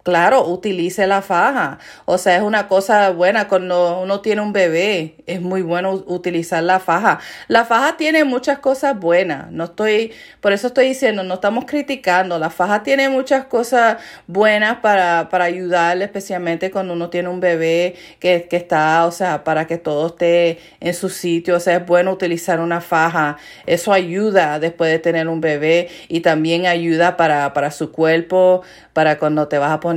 Claro, 0.03 0.47
utilice 0.47 1.07
la 1.07 1.21
faja. 1.21 1.79
O 2.07 2.17
sea, 2.17 2.37
es 2.37 2.43
una 2.43 2.69
cosa 2.69 3.11
buena 3.11 3.49
cuando 3.49 4.01
uno 4.01 4.21
tiene 4.21 4.41
un 4.41 4.55
bebé. 4.55 5.17
Es 5.27 5.43
muy 5.43 5.61
bueno 5.61 5.93
utilizar 5.93 6.63
la 6.63 6.81
faja. 6.81 7.21
La 7.49 7.67
faja 7.67 7.99
tiene 7.99 8.25
muchas 8.25 8.61
cosas 8.61 8.99
buenas. 8.99 9.51
No 9.53 9.65
estoy, 9.65 10.13
por 10.41 10.53
eso 10.53 10.69
estoy 10.69 10.89
diciendo, 10.89 11.23
no 11.23 11.35
estamos 11.35 11.67
criticando. 11.67 12.39
La 12.39 12.49
faja 12.49 12.83
tiene 12.83 13.11
muchas 13.11 13.45
cosas 13.45 13.99
buenas 14.27 14.79
para, 14.79 15.29
para 15.29 15.45
ayudar, 15.45 16.01
especialmente 16.01 16.71
cuando 16.71 16.95
uno 16.95 17.11
tiene 17.11 17.29
un 17.29 17.41
bebé 17.41 17.95
que, 18.21 18.47
que 18.49 18.57
está, 18.57 19.05
o 19.05 19.13
sea, 19.13 19.45
para 19.45 19.67
que 19.67 19.77
todo 19.77 20.07
esté 20.07 20.61
en 20.81 20.95
su 20.95 21.11
sitio. 21.11 21.57
O 21.57 21.61
sea, 21.61 21.77
es 21.77 21.87
bueno 21.87 22.11
utilizar 22.11 22.61
una 22.61 22.81
faja. 22.81 23.37
Eso 23.67 23.93
ayuda 23.93 24.59
después 24.61 24.91
de 24.91 24.99
tener 24.99 25.29
un 25.29 25.43
bebé 25.43 25.89
y 26.09 26.21
también 26.21 26.65
ayuda 26.67 27.19
para, 27.19 27.53
para 27.53 27.71
su 27.71 27.93
cuerpo, 27.93 28.63
para 28.95 29.19
cuando 29.19 29.47
te 29.49 29.59
vas 29.59 29.73
a 29.73 29.81
poner 29.81 29.90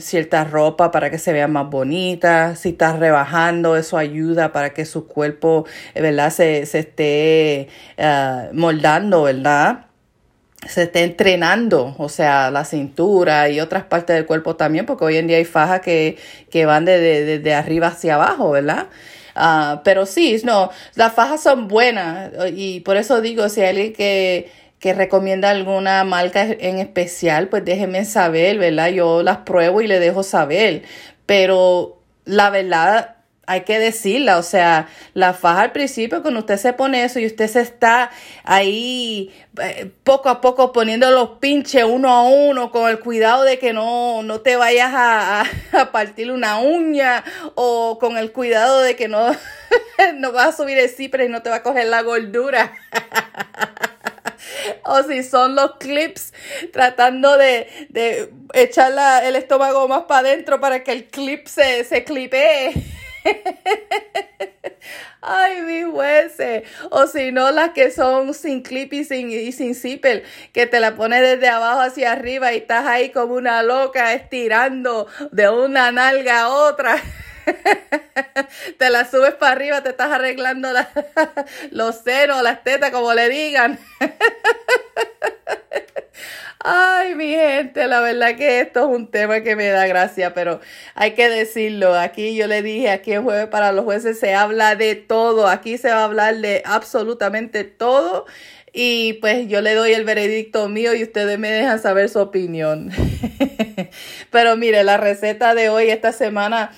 cierta 0.00 0.44
ropa 0.44 0.90
para 0.90 1.10
que 1.10 1.18
se 1.18 1.32
vea 1.32 1.48
más 1.48 1.68
bonita. 1.70 2.56
Si 2.56 2.70
estás 2.70 2.98
rebajando, 2.98 3.76
eso 3.76 3.96
ayuda 3.98 4.52
para 4.52 4.70
que 4.74 4.84
su 4.84 5.06
cuerpo, 5.06 5.66
eh, 5.94 6.02
¿verdad? 6.02 6.30
Se, 6.30 6.66
se 6.66 6.80
esté 6.80 7.68
uh, 7.98 8.54
moldando, 8.54 9.24
¿verdad? 9.24 9.86
se 10.68 10.82
esté 10.82 11.04
entrenando, 11.04 11.94
o 11.96 12.10
sea, 12.10 12.50
la 12.50 12.66
cintura 12.66 13.48
y 13.48 13.60
otras 13.60 13.84
partes 13.84 14.14
del 14.14 14.26
cuerpo 14.26 14.56
también, 14.56 14.84
porque 14.84 15.04
hoy 15.06 15.16
en 15.16 15.26
día 15.26 15.38
hay 15.38 15.46
fajas 15.46 15.80
que, 15.80 16.18
que 16.50 16.66
van 16.66 16.84
de, 16.84 17.00
de, 17.00 17.38
de 17.38 17.54
arriba 17.54 17.88
hacia 17.88 18.16
abajo, 18.16 18.50
¿verdad? 18.50 18.88
Uh, 19.36 19.80
pero 19.84 20.06
sí, 20.06 20.40
no, 20.44 20.70
las 20.96 21.14
fajas 21.14 21.42
son 21.42 21.68
buenas 21.68 22.30
y 22.52 22.80
por 22.80 22.96
eso 22.96 23.20
digo, 23.20 23.48
si 23.48 23.62
hay 23.62 23.68
alguien 23.70 23.92
que 23.94 24.52
que 24.80 24.94
recomienda 24.94 25.50
alguna 25.50 26.02
marca 26.04 26.42
en 26.42 26.78
especial, 26.78 27.48
pues 27.48 27.64
déjenme 27.64 28.04
saber, 28.06 28.58
¿verdad? 28.58 28.88
Yo 28.88 29.22
las 29.22 29.38
pruebo 29.38 29.82
y 29.82 29.86
le 29.86 30.00
dejo 30.00 30.22
saber. 30.22 30.82
Pero 31.26 32.02
la 32.24 32.48
verdad, 32.48 33.16
hay 33.50 33.62
que 33.62 33.78
decirla, 33.78 34.38
o 34.38 34.42
sea, 34.42 34.88
la 35.12 35.34
faja 35.34 35.62
al 35.62 35.72
principio, 35.72 36.22
cuando 36.22 36.40
usted 36.40 36.56
se 36.56 36.72
pone 36.72 37.02
eso 37.02 37.18
y 37.18 37.26
usted 37.26 37.48
se 37.48 37.60
está 37.60 38.10
ahí 38.44 39.34
eh, 39.60 39.90
poco 40.04 40.28
a 40.28 40.40
poco 40.40 40.72
poniendo 40.72 41.10
los 41.10 41.30
pinches 41.40 41.82
uno 41.82 42.10
a 42.10 42.22
uno 42.22 42.70
con 42.70 42.88
el 42.88 43.00
cuidado 43.00 43.42
de 43.42 43.58
que 43.58 43.72
no, 43.72 44.22
no 44.22 44.40
te 44.40 44.54
vayas 44.54 44.92
a, 44.94 45.40
a, 45.72 45.90
partir 45.92 46.30
una 46.30 46.58
uña 46.58 47.24
o 47.56 47.98
con 47.98 48.16
el 48.16 48.30
cuidado 48.30 48.80
de 48.80 48.94
que 48.94 49.08
no, 49.08 49.34
no 50.14 50.32
vas 50.32 50.54
a 50.54 50.56
subir 50.56 50.78
el 50.78 50.88
cipre 50.88 51.26
y 51.26 51.28
no 51.28 51.42
te 51.42 51.50
va 51.50 51.56
a 51.56 51.62
coger 51.62 51.88
la 51.88 52.02
gordura. 52.02 52.72
o 54.90 55.02
si 55.04 55.22
son 55.22 55.54
los 55.54 55.76
clips 55.76 56.32
tratando 56.72 57.36
de, 57.36 57.68
de 57.90 58.32
echar 58.54 58.92
el 59.24 59.36
estómago 59.36 59.86
más 59.86 60.02
para 60.02 60.28
adentro 60.28 60.60
para 60.60 60.82
que 60.82 60.90
el 60.90 61.04
clip 61.04 61.46
se, 61.46 61.84
se 61.84 62.02
clipee. 62.02 62.74
Ay, 65.22 65.60
mi 65.62 65.82
jueces. 65.84 66.64
O 66.90 67.06
si 67.06 67.30
no, 67.30 67.52
las 67.52 67.70
que 67.70 67.92
son 67.92 68.34
sin 68.34 68.62
clip 68.62 68.92
y 68.92 69.04
sin, 69.04 69.30
y 69.30 69.52
sin 69.52 69.74
que 70.52 70.66
te 70.66 70.80
la 70.80 70.96
pones 70.96 71.22
desde 71.22 71.48
abajo 71.48 71.80
hacia 71.80 72.10
arriba 72.12 72.52
y 72.52 72.56
estás 72.58 72.86
ahí 72.86 73.10
como 73.10 73.34
una 73.34 73.62
loca 73.62 74.12
estirando 74.14 75.06
de 75.30 75.48
una 75.48 75.92
nalga 75.92 76.42
a 76.42 76.48
otra. 76.48 76.96
te 78.78 78.90
la 78.90 79.08
subes 79.08 79.34
para 79.34 79.52
arriba, 79.52 79.82
te 79.82 79.90
estás 79.90 80.10
arreglando 80.10 80.68
los 81.70 81.96
senos, 81.96 82.42
las 82.42 82.62
tetas, 82.64 82.90
como 82.90 83.12
le 83.14 83.28
digan. 83.28 83.78
Ay, 86.62 87.14
mi 87.14 87.28
gente, 87.28 87.86
la 87.86 88.00
verdad 88.00 88.36
que 88.36 88.60
esto 88.60 88.80
es 88.80 88.96
un 88.96 89.10
tema 89.10 89.40
que 89.40 89.56
me 89.56 89.68
da 89.68 89.86
gracia, 89.86 90.34
pero 90.34 90.60
hay 90.94 91.12
que 91.12 91.30
decirlo. 91.30 91.98
Aquí 91.98 92.36
yo 92.36 92.46
le 92.46 92.60
dije, 92.60 92.90
aquí 92.90 93.12
en 93.14 93.24
Jueves 93.24 93.46
para 93.46 93.72
los 93.72 93.86
Jueces 93.86 94.20
se 94.20 94.34
habla 94.34 94.76
de 94.76 94.94
todo. 94.94 95.48
Aquí 95.48 95.78
se 95.78 95.88
va 95.88 96.00
a 96.00 96.04
hablar 96.04 96.36
de 96.36 96.60
absolutamente 96.66 97.64
todo. 97.64 98.26
Y 98.74 99.14
pues 99.14 99.48
yo 99.48 99.62
le 99.62 99.74
doy 99.74 99.94
el 99.94 100.04
veredicto 100.04 100.68
mío 100.68 100.94
y 100.94 101.02
ustedes 101.02 101.38
me 101.38 101.50
dejan 101.50 101.80
saber 101.80 102.10
su 102.10 102.20
opinión. 102.20 102.90
pero 104.30 104.56
mire, 104.56 104.84
la 104.84 104.98
receta 104.98 105.54
de 105.54 105.70
hoy, 105.70 105.88
esta 105.88 106.12
semana, 106.12 106.72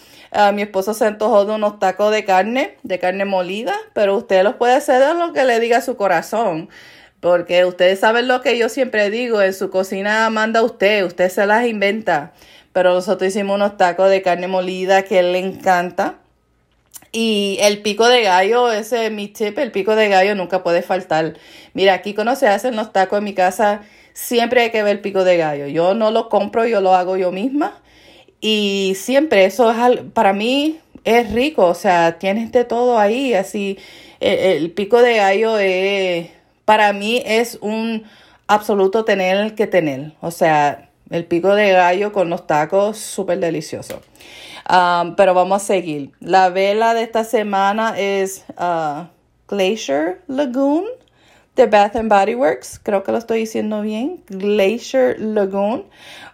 mi 0.54 0.62
esposo 0.62 0.94
se 0.94 1.04
antojó 1.04 1.44
de 1.44 1.54
unos 1.54 1.78
tacos 1.78 2.10
de 2.10 2.24
carne, 2.24 2.76
de 2.82 2.98
carne 2.98 3.24
molida, 3.24 3.74
pero 3.92 4.16
usted 4.16 4.42
los 4.42 4.54
puede 4.54 4.74
hacer 4.74 5.14
lo 5.16 5.32
que 5.32 5.44
le 5.44 5.60
diga 5.60 5.80
su 5.82 5.96
corazón. 5.96 6.70
Porque 7.20 7.64
ustedes 7.64 8.00
saben 8.00 8.26
lo 8.26 8.40
que 8.40 8.58
yo 8.58 8.68
siempre 8.68 9.10
digo, 9.10 9.42
en 9.42 9.54
su 9.54 9.70
cocina 9.70 10.28
manda 10.30 10.62
usted, 10.62 11.04
usted 11.04 11.28
se 11.28 11.46
las 11.46 11.66
inventa. 11.66 12.32
Pero 12.72 12.94
nosotros 12.94 13.28
hicimos 13.28 13.56
unos 13.56 13.76
tacos 13.76 14.10
de 14.10 14.22
carne 14.22 14.48
molida 14.48 15.02
que 15.02 15.20
él 15.20 15.32
le 15.32 15.38
encanta. 15.38 16.16
Y 17.12 17.58
el 17.60 17.82
pico 17.82 18.08
de 18.08 18.22
gallo, 18.22 18.72
ese 18.72 19.06
es 19.06 19.12
mi 19.12 19.28
tip, 19.28 19.58
el 19.58 19.70
pico 19.70 19.94
de 19.94 20.08
gallo 20.08 20.34
nunca 20.34 20.62
puede 20.62 20.82
faltar. 20.82 21.34
Mira, 21.74 21.92
aquí 21.92 22.14
cuando 22.14 22.34
se 22.36 22.48
hacen 22.48 22.74
los 22.74 22.92
tacos 22.92 23.18
en 23.18 23.24
mi 23.24 23.34
casa, 23.34 23.82
siempre 24.14 24.62
hay 24.62 24.70
que 24.70 24.82
ver 24.82 24.96
el 24.96 25.00
pico 25.00 25.22
de 25.22 25.36
gallo. 25.36 25.66
Yo 25.66 25.94
no 25.94 26.10
lo 26.10 26.30
compro, 26.30 26.66
yo 26.66 26.80
lo 26.80 26.94
hago 26.94 27.18
yo 27.18 27.30
misma. 27.30 27.81
Y 28.42 28.94
siempre 28.96 29.44
eso 29.44 29.70
es, 29.70 30.00
para 30.12 30.32
mí 30.32 30.80
es 31.04 31.32
rico, 31.32 31.64
o 31.66 31.74
sea, 31.74 32.18
tienes 32.18 32.50
de 32.50 32.64
todo 32.64 32.98
ahí, 32.98 33.34
así, 33.34 33.78
el, 34.18 34.72
pico 34.72 35.00
de 35.00 35.16
gallo 35.16 35.58
es, 35.58 36.28
para 36.64 36.92
mí 36.92 37.22
es 37.24 37.56
un 37.60 38.02
absoluto 38.48 39.04
tener 39.04 39.54
que 39.54 39.68
tener, 39.68 40.12
o 40.20 40.32
sea, 40.32 40.90
el 41.10 41.24
pico 41.24 41.54
de 41.54 41.70
gallo 41.70 42.12
con 42.12 42.30
los 42.30 42.46
tacos, 42.46 42.98
súper 42.98 43.38
delicioso. 43.38 44.00
Um, 44.68 45.14
pero 45.14 45.34
vamos 45.34 45.62
a 45.62 45.64
seguir. 45.64 46.12
La 46.20 46.48
vela 46.48 46.94
de 46.94 47.02
esta 47.02 47.24
semana 47.24 47.94
es 47.98 48.44
uh, 48.58 49.06
Glacier 49.48 50.22
Lagoon 50.28 50.84
de 51.56 51.66
Bath 51.66 51.96
and 51.96 52.08
Body 52.08 52.34
Works. 52.34 52.80
Creo 52.82 53.02
que 53.02 53.12
lo 53.12 53.18
estoy 53.18 53.40
diciendo 53.40 53.82
bien. 53.82 54.22
Glacier 54.28 55.20
Lagoon. 55.20 55.84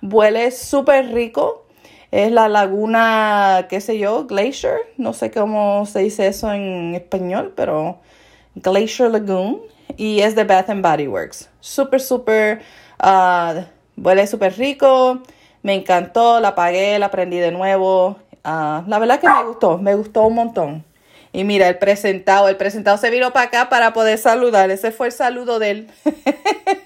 Huele 0.02 0.50
súper 0.50 1.12
rico. 1.12 1.66
Es 2.10 2.32
la 2.32 2.48
laguna, 2.48 3.66
qué 3.68 3.80
sé 3.80 3.98
yo, 3.98 4.26
Glacier. 4.26 4.78
No 4.96 5.12
sé 5.12 5.30
cómo 5.30 5.84
se 5.86 6.00
dice 6.00 6.26
eso 6.26 6.50
en 6.52 6.94
español, 6.94 7.52
pero 7.54 7.98
Glacier 8.54 9.10
Lagoon. 9.10 9.60
Y 9.96 10.20
es 10.20 10.34
de 10.34 10.44
Bath 10.44 10.70
and 10.70 10.82
Body 10.82 11.06
Works. 11.06 11.50
Súper, 11.60 12.00
súper, 12.00 12.62
uh, 13.02 13.60
huele 13.96 14.26
súper 14.26 14.56
rico. 14.56 15.22
Me 15.62 15.74
encantó, 15.74 16.40
la 16.40 16.54
pagué, 16.54 16.98
la 16.98 17.10
prendí 17.10 17.38
de 17.38 17.50
nuevo. 17.50 18.16
Uh, 18.44 18.82
la 18.86 18.98
verdad 18.98 19.20
que 19.20 19.28
me 19.28 19.44
gustó, 19.44 19.78
me 19.78 19.94
gustó 19.94 20.22
un 20.22 20.34
montón. 20.34 20.84
Y 21.32 21.44
mira, 21.44 21.68
el 21.68 21.78
presentado, 21.78 22.48
el 22.48 22.56
presentado 22.56 22.96
se 22.96 23.10
vino 23.10 23.32
para 23.32 23.46
acá 23.46 23.68
para 23.68 23.92
poder 23.92 24.18
saludar. 24.18 24.70
Ese 24.70 24.92
fue 24.92 25.08
el 25.08 25.12
saludo 25.12 25.58
de 25.58 25.70
él. 25.70 25.90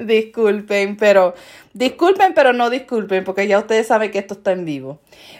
disculpen, 0.06 0.96
pero 0.96 1.34
disculpen, 1.72 2.34
pero 2.34 2.52
no 2.52 2.70
disculpen, 2.70 3.24
porque 3.24 3.46
ya 3.46 3.58
ustedes 3.58 3.86
saben 3.86 4.10
que 4.10 4.18
esto 4.18 4.34
está 4.34 4.52
en 4.52 4.64
vivo. 4.64 4.98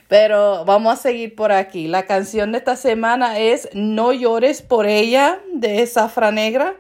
Pero 0.09 0.65
vamos 0.65 0.93
a 0.93 0.97
seguir 0.97 1.35
por 1.35 1.53
aquí. 1.53 1.89
La 1.89 2.05
canción 2.05 2.53
de 2.53 2.59
esta 2.59 2.77
semana 2.77 3.39
es 3.39 3.69
No 3.73 4.13
llores 4.13 4.63
por 4.63 4.87
ella 4.87 5.41
de 5.53 5.87
Zafra 5.87 6.31
Negra. 6.31 6.75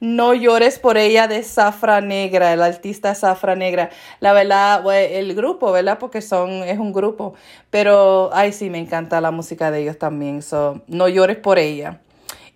No 0.00 0.34
llores 0.34 0.80
por 0.80 0.96
ella 0.96 1.28
de 1.28 1.44
Zafra 1.44 2.00
Negra, 2.00 2.52
el 2.52 2.62
artista 2.62 3.14
Zafra 3.14 3.54
Negra. 3.54 3.90
La 4.18 4.32
verdad, 4.32 4.84
el 4.96 5.32
grupo, 5.36 5.70
¿verdad? 5.70 5.98
Porque 6.00 6.20
son, 6.20 6.64
es 6.64 6.76
un 6.80 6.92
grupo. 6.92 7.34
Pero, 7.70 8.30
ay, 8.32 8.52
sí, 8.52 8.68
me 8.68 8.78
encanta 8.78 9.20
la 9.20 9.30
música 9.30 9.70
de 9.70 9.82
ellos 9.82 9.98
también. 9.98 10.42
So, 10.42 10.82
no 10.88 11.06
llores 11.06 11.36
por 11.36 11.60
ella. 11.60 12.00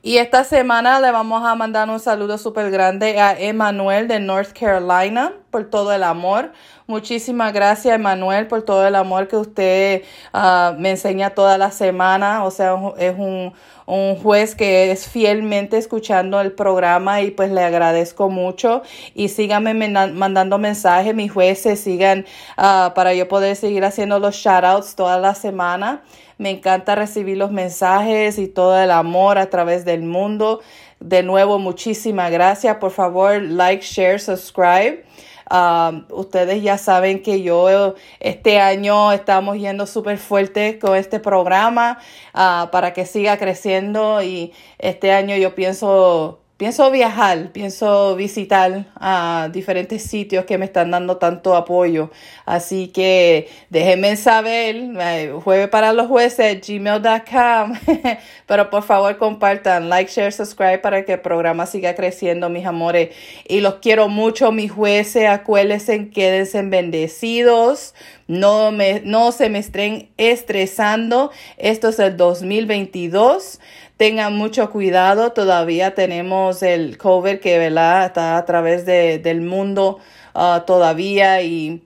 Y 0.06 0.18
esta 0.18 0.44
semana 0.44 1.00
le 1.00 1.10
vamos 1.10 1.44
a 1.44 1.56
mandar 1.56 1.90
un 1.90 1.98
saludo 1.98 2.38
súper 2.38 2.70
grande 2.70 3.18
a 3.18 3.36
Emanuel 3.36 4.06
de 4.06 4.20
North 4.20 4.52
Carolina 4.56 5.32
por 5.50 5.68
todo 5.68 5.92
el 5.92 6.04
amor. 6.04 6.52
Muchísimas 6.86 7.52
gracias, 7.52 7.96
Emanuel, 7.96 8.46
por 8.46 8.62
todo 8.62 8.86
el 8.86 8.94
amor 8.94 9.26
que 9.26 9.36
usted 9.36 10.02
ah, 10.32 10.76
me 10.78 10.90
enseña 10.90 11.30
toda 11.30 11.58
la 11.58 11.72
semana. 11.72 12.44
O 12.44 12.52
sea, 12.52 12.76
es 12.98 13.18
un, 13.18 13.52
un 13.86 14.14
juez 14.14 14.54
que 14.54 14.92
es 14.92 15.08
fielmente 15.08 15.76
escuchando 15.76 16.40
el 16.40 16.52
programa 16.52 17.22
y 17.22 17.32
pues 17.32 17.50
le 17.50 17.64
agradezco 17.64 18.30
mucho. 18.30 18.82
Y 19.12 19.28
síganme 19.28 19.74
mandando 19.74 20.58
mensajes, 20.58 21.16
mis 21.16 21.32
jueces, 21.32 21.80
sigan 21.80 22.26
uh, 22.56 22.94
para 22.94 23.12
yo 23.12 23.26
poder 23.26 23.56
seguir 23.56 23.84
haciendo 23.84 24.20
los 24.20 24.36
shoutouts 24.36 24.94
toda 24.94 25.18
la 25.18 25.34
semana. 25.34 26.02
Me 26.38 26.50
encanta 26.50 26.94
recibir 26.94 27.38
los 27.38 27.50
mensajes 27.50 28.38
y 28.38 28.46
todo 28.48 28.78
el 28.78 28.90
amor 28.90 29.38
a 29.38 29.48
través 29.48 29.84
del 29.84 30.02
mundo. 30.02 30.60
De 31.00 31.22
nuevo, 31.22 31.58
muchísimas 31.58 32.30
gracias. 32.30 32.76
Por 32.76 32.90
favor, 32.90 33.42
like, 33.42 33.82
share, 33.82 34.20
subscribe. 34.20 35.04
Um, 35.48 36.04
ustedes 36.10 36.62
ya 36.62 36.76
saben 36.76 37.22
que 37.22 37.42
yo 37.42 37.94
este 38.18 38.58
año 38.58 39.12
estamos 39.12 39.56
yendo 39.58 39.86
súper 39.86 40.18
fuerte 40.18 40.80
con 40.80 40.96
este 40.96 41.20
programa 41.20 41.98
uh, 42.34 42.68
para 42.70 42.92
que 42.92 43.06
siga 43.06 43.38
creciendo 43.38 44.20
y 44.22 44.52
este 44.78 45.12
año 45.12 45.36
yo 45.36 45.54
pienso 45.54 46.40
Pienso 46.56 46.90
viajar, 46.90 47.52
pienso 47.52 48.16
visitar 48.16 48.86
a 48.94 49.50
diferentes 49.52 50.02
sitios 50.02 50.46
que 50.46 50.56
me 50.56 50.64
están 50.64 50.90
dando 50.90 51.18
tanto 51.18 51.54
apoyo. 51.54 52.10
Así 52.46 52.88
que 52.88 53.50
déjenme 53.68 54.16
saber, 54.16 54.74
eh, 54.98 55.34
jueves 55.44 55.68
para 55.68 55.92
los 55.92 56.06
jueces, 56.06 56.66
gmail.com. 56.66 57.74
Pero 58.46 58.70
por 58.70 58.82
favor 58.84 59.18
compartan, 59.18 59.90
like, 59.90 60.10
share, 60.10 60.32
subscribe 60.32 60.78
para 60.78 61.04
que 61.04 61.12
el 61.12 61.20
programa 61.20 61.66
siga 61.66 61.94
creciendo, 61.94 62.48
mis 62.48 62.64
amores. 62.64 63.14
Y 63.46 63.60
los 63.60 63.74
quiero 63.74 64.08
mucho, 64.08 64.50
mis 64.50 64.72
jueces. 64.72 65.28
Acuérdense, 65.28 66.08
quédense 66.08 66.62
bendecidos. 66.62 67.92
No, 68.28 68.72
me, 68.72 69.02
no 69.04 69.30
se 69.30 69.48
me 69.50 69.60
estén 69.60 70.10
estresando. 70.16 71.30
Esto 71.58 71.88
es 71.88 71.98
el 71.98 72.16
2022 72.16 73.60
tengan 73.96 74.36
mucho 74.36 74.70
cuidado. 74.70 75.32
Todavía 75.32 75.94
tenemos 75.94 76.62
el 76.62 76.98
COVID 76.98 77.38
que 77.38 77.58
¿verdad? 77.58 78.06
está 78.06 78.36
a 78.36 78.44
través 78.44 78.86
de, 78.86 79.18
del 79.18 79.40
mundo 79.40 79.98
uh, 80.34 80.60
todavía 80.66 81.42
y 81.42 81.82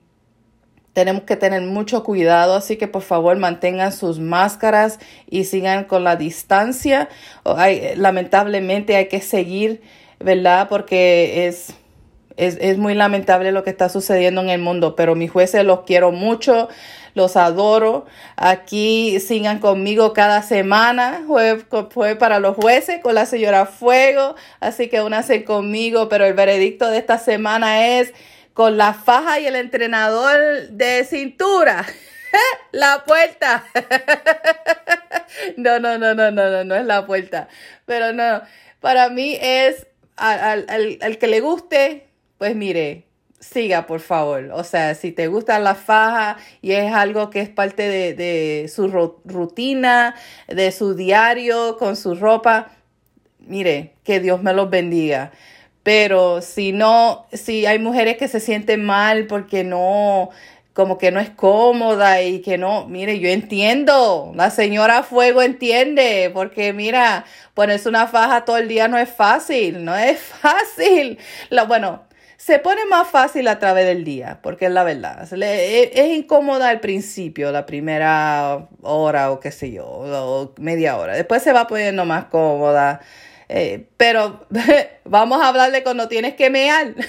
tenemos 0.93 1.23
que 1.23 1.37
tener 1.37 1.63
mucho 1.63 2.03
cuidado, 2.03 2.57
así 2.57 2.77
que 2.77 2.89
por 2.89 3.03
favor 3.03 3.37
mantengan 3.39 3.93
sus 3.93 4.19
máscaras 4.19 4.99
y 5.29 5.45
sigan 5.45 5.85
con 5.85 6.03
la 6.03 6.17
distancia. 6.17 7.09
Hay, 7.45 7.95
lamentablemente 7.97 8.97
hay 8.97 9.07
que 9.07 9.21
seguir, 9.21 9.83
¿verdad? 10.19 10.69
Porque 10.69 11.47
es 11.47 11.75
es, 12.37 12.57
es, 12.61 12.79
muy 12.79 12.95
lamentable 12.95 13.53
lo 13.53 13.65
que 13.65 13.71
está 13.71 13.89
sucediendo 13.89 14.41
en 14.41 14.51
el 14.51 14.61
mundo, 14.61 14.97
pero 14.97 15.15
mis 15.15 15.31
jueces 15.31 15.65
los 15.65 15.81
quiero 15.83 16.13
mucho, 16.13 16.69
los 17.15 17.37
adoro. 17.37 18.07
Aquí 18.37 19.21
sigan 19.21 19.59
conmigo 19.59 20.13
cada 20.13 20.43
semana, 20.43 21.23
jueves, 21.27 21.65
para 22.19 22.39
los 22.41 22.57
jueces 22.57 23.01
con 23.03 23.15
la 23.15 23.27
señora 23.27 23.67
Fuego, 23.67 24.37
así 24.61 24.89
que 24.89 25.03
únanse 25.03 25.45
conmigo, 25.45 26.09
pero 26.09 26.25
el 26.25 26.35
veredicto 26.35 26.89
de 26.89 26.99
esta 26.99 27.19
semana 27.19 27.87
es 27.87 28.13
con 28.55 28.77
la 28.77 28.95
faja 28.95 29.41
y 29.41 29.47
el 29.47 29.57
entrenador 29.57 30.69
de 30.71 31.05
cintura. 31.05 31.87
la 32.73 33.05
puerta. 33.05 33.65
no, 35.57 35.79
no, 35.79 35.99
no, 35.99 36.15
no, 36.15 36.31
no, 36.31 36.51
no, 36.51 36.65
no 36.65 36.75
es 36.75 36.85
la 36.85 37.07
puerta. 37.07 37.49
Pero 37.87 38.13
no, 38.13 38.43
para 38.81 39.09
mí 39.09 39.37
es 39.41 39.87
al, 40.17 40.67
al, 40.69 40.99
al 41.01 41.19
que 41.19 41.27
le 41.27 41.41
guste, 41.41 42.10
pues 42.41 42.57
mire, 42.57 43.05
siga, 43.39 43.87
por 43.87 44.01
favor. 44.01 44.51
O 44.55 44.65
sea, 44.65 44.95
si 44.95 45.13
te 45.13 45.27
gusta 45.29 45.59
la 45.59 45.75
faja 45.75 46.39
y 46.63 46.73
es 46.73 46.91
algo 46.91 47.29
que 47.29 47.43
es 47.43 47.51
parte 47.51 47.83
de, 48.15 48.71
su 48.75 48.89
rutina, 49.27 50.15
de 50.49 50.73
su 50.73 50.95
diario, 50.95 51.77
con 51.79 51.97
su 51.97 52.15
ropa, 52.15 52.71
mire, 53.41 53.93
que 54.05 54.21
Dios 54.21 54.43
me 54.43 54.55
los 54.55 54.71
bendiga. 54.71 55.33
Pero 55.83 56.41
si 56.41 56.73
no, 56.73 57.27
si 57.31 57.67
hay 57.67 57.79
mujeres 57.79 58.17
que 58.17 58.27
se 58.27 58.41
sienten 58.41 58.87
mal 58.87 59.27
porque 59.27 59.63
no, 59.63 60.31
como 60.73 60.97
que 60.97 61.11
no 61.11 61.21
es 61.21 61.29
cómoda 61.29 62.23
y 62.23 62.41
que 62.41 62.57
no, 62.57 62.87
mire, 62.87 63.19
yo 63.21 63.29
entiendo, 63.29 64.33
la 64.35 64.49
señora 64.51 65.03
Fuego 65.03 65.43
entiende, 65.43 66.31
porque 66.33 66.73
mira, 66.73 67.27
ponerse 67.53 67.89
una 67.91 68.07
faja 68.07 68.47
todo 68.47 68.57
el 68.57 68.69
día 68.69 68.89
no 68.89 68.97
es 68.97 69.11
fácil, 69.11 69.85
no 69.85 69.95
es 69.95 70.19
fácil. 70.43 71.19
Lo, 71.51 71.67
bueno, 71.67 72.05
se 72.41 72.59
pone 72.59 72.87
más 72.87 73.07
fácil 73.07 73.47
a 73.49 73.59
través 73.59 73.85
del 73.85 74.03
día, 74.03 74.39
porque 74.43 74.65
es 74.65 74.73
la 74.73 74.83
verdad. 74.83 75.31
Es, 75.31 76.09
incómoda 76.09 76.71
al 76.71 76.81
principio, 76.81 77.53
la 77.53 77.67
primera 77.67 78.67
hora 78.81 79.31
o 79.31 79.41
qué 79.41 79.53
sé 79.53 79.71
yo, 79.73 79.85
o 79.87 80.55
media 80.57 80.97
hora. 80.97 81.15
Después 81.15 81.43
se 81.43 81.53
va 81.53 81.67
poniendo 81.67 82.07
más 82.07 82.25
cómoda. 82.25 83.03
Eh, 83.51 83.89
pero 83.99 84.47
vamos 85.05 85.43
a 85.43 85.49
hablar 85.49 85.71
de 85.71 85.83
cuando 85.83 86.09
tienes 86.09 86.35
que 86.35 86.49
mear. 86.49 86.95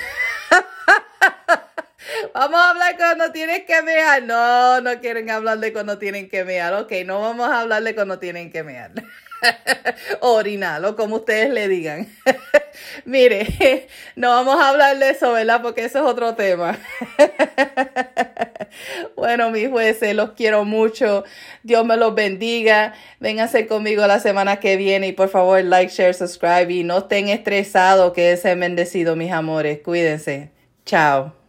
Vamos 2.33 2.59
a 2.59 2.71
hablar 2.71 2.97
cuando 2.97 3.31
tienes 3.31 3.63
que 3.63 3.81
mear. 3.83 4.23
No, 4.23 4.81
no 4.81 4.99
quieren 4.99 5.29
hablar 5.29 5.59
de 5.59 5.71
cuando 5.71 5.97
tienen 5.97 6.29
que 6.29 6.43
mear. 6.43 6.73
Ok, 6.73 6.91
no 7.05 7.21
vamos 7.21 7.49
a 7.49 7.61
hablar 7.61 7.83
de 7.83 7.95
cuando 7.95 8.19
tienen 8.19 8.51
que 8.51 8.63
mear. 8.63 8.91
orinar, 10.21 10.83
o 10.85 10.95
como 10.95 11.17
ustedes 11.17 11.49
le 11.49 11.67
digan. 11.67 12.07
Mire, 13.05 13.87
no 14.15 14.29
vamos 14.29 14.61
a 14.61 14.69
hablar 14.69 14.97
de 14.99 15.09
eso, 15.11 15.33
¿verdad? 15.33 15.61
Porque 15.61 15.85
eso 15.85 15.99
es 15.99 16.05
otro 16.05 16.35
tema. 16.35 16.77
bueno, 19.15 19.51
mis 19.51 19.69
jueces, 19.69 20.15
los 20.15 20.31
quiero 20.31 20.65
mucho. 20.65 21.23
Dios 21.63 21.85
me 21.85 21.97
los 21.97 22.15
bendiga. 22.15 22.93
Vénganse 23.19 23.67
conmigo 23.67 24.05
la 24.07 24.19
semana 24.19 24.59
que 24.59 24.77
viene 24.77 25.07
y 25.07 25.11
por 25.13 25.29
favor, 25.29 25.63
like, 25.63 25.91
share, 25.91 26.13
subscribe 26.13 26.71
y 26.71 26.83
no 26.83 26.99
estén 26.99 27.29
estresados, 27.29 28.13
que 28.13 28.33
es 28.33 28.43
bendecido, 28.43 29.15
mis 29.15 29.31
amores. 29.31 29.79
Cuídense. 29.83 30.51
Chao. 30.85 31.40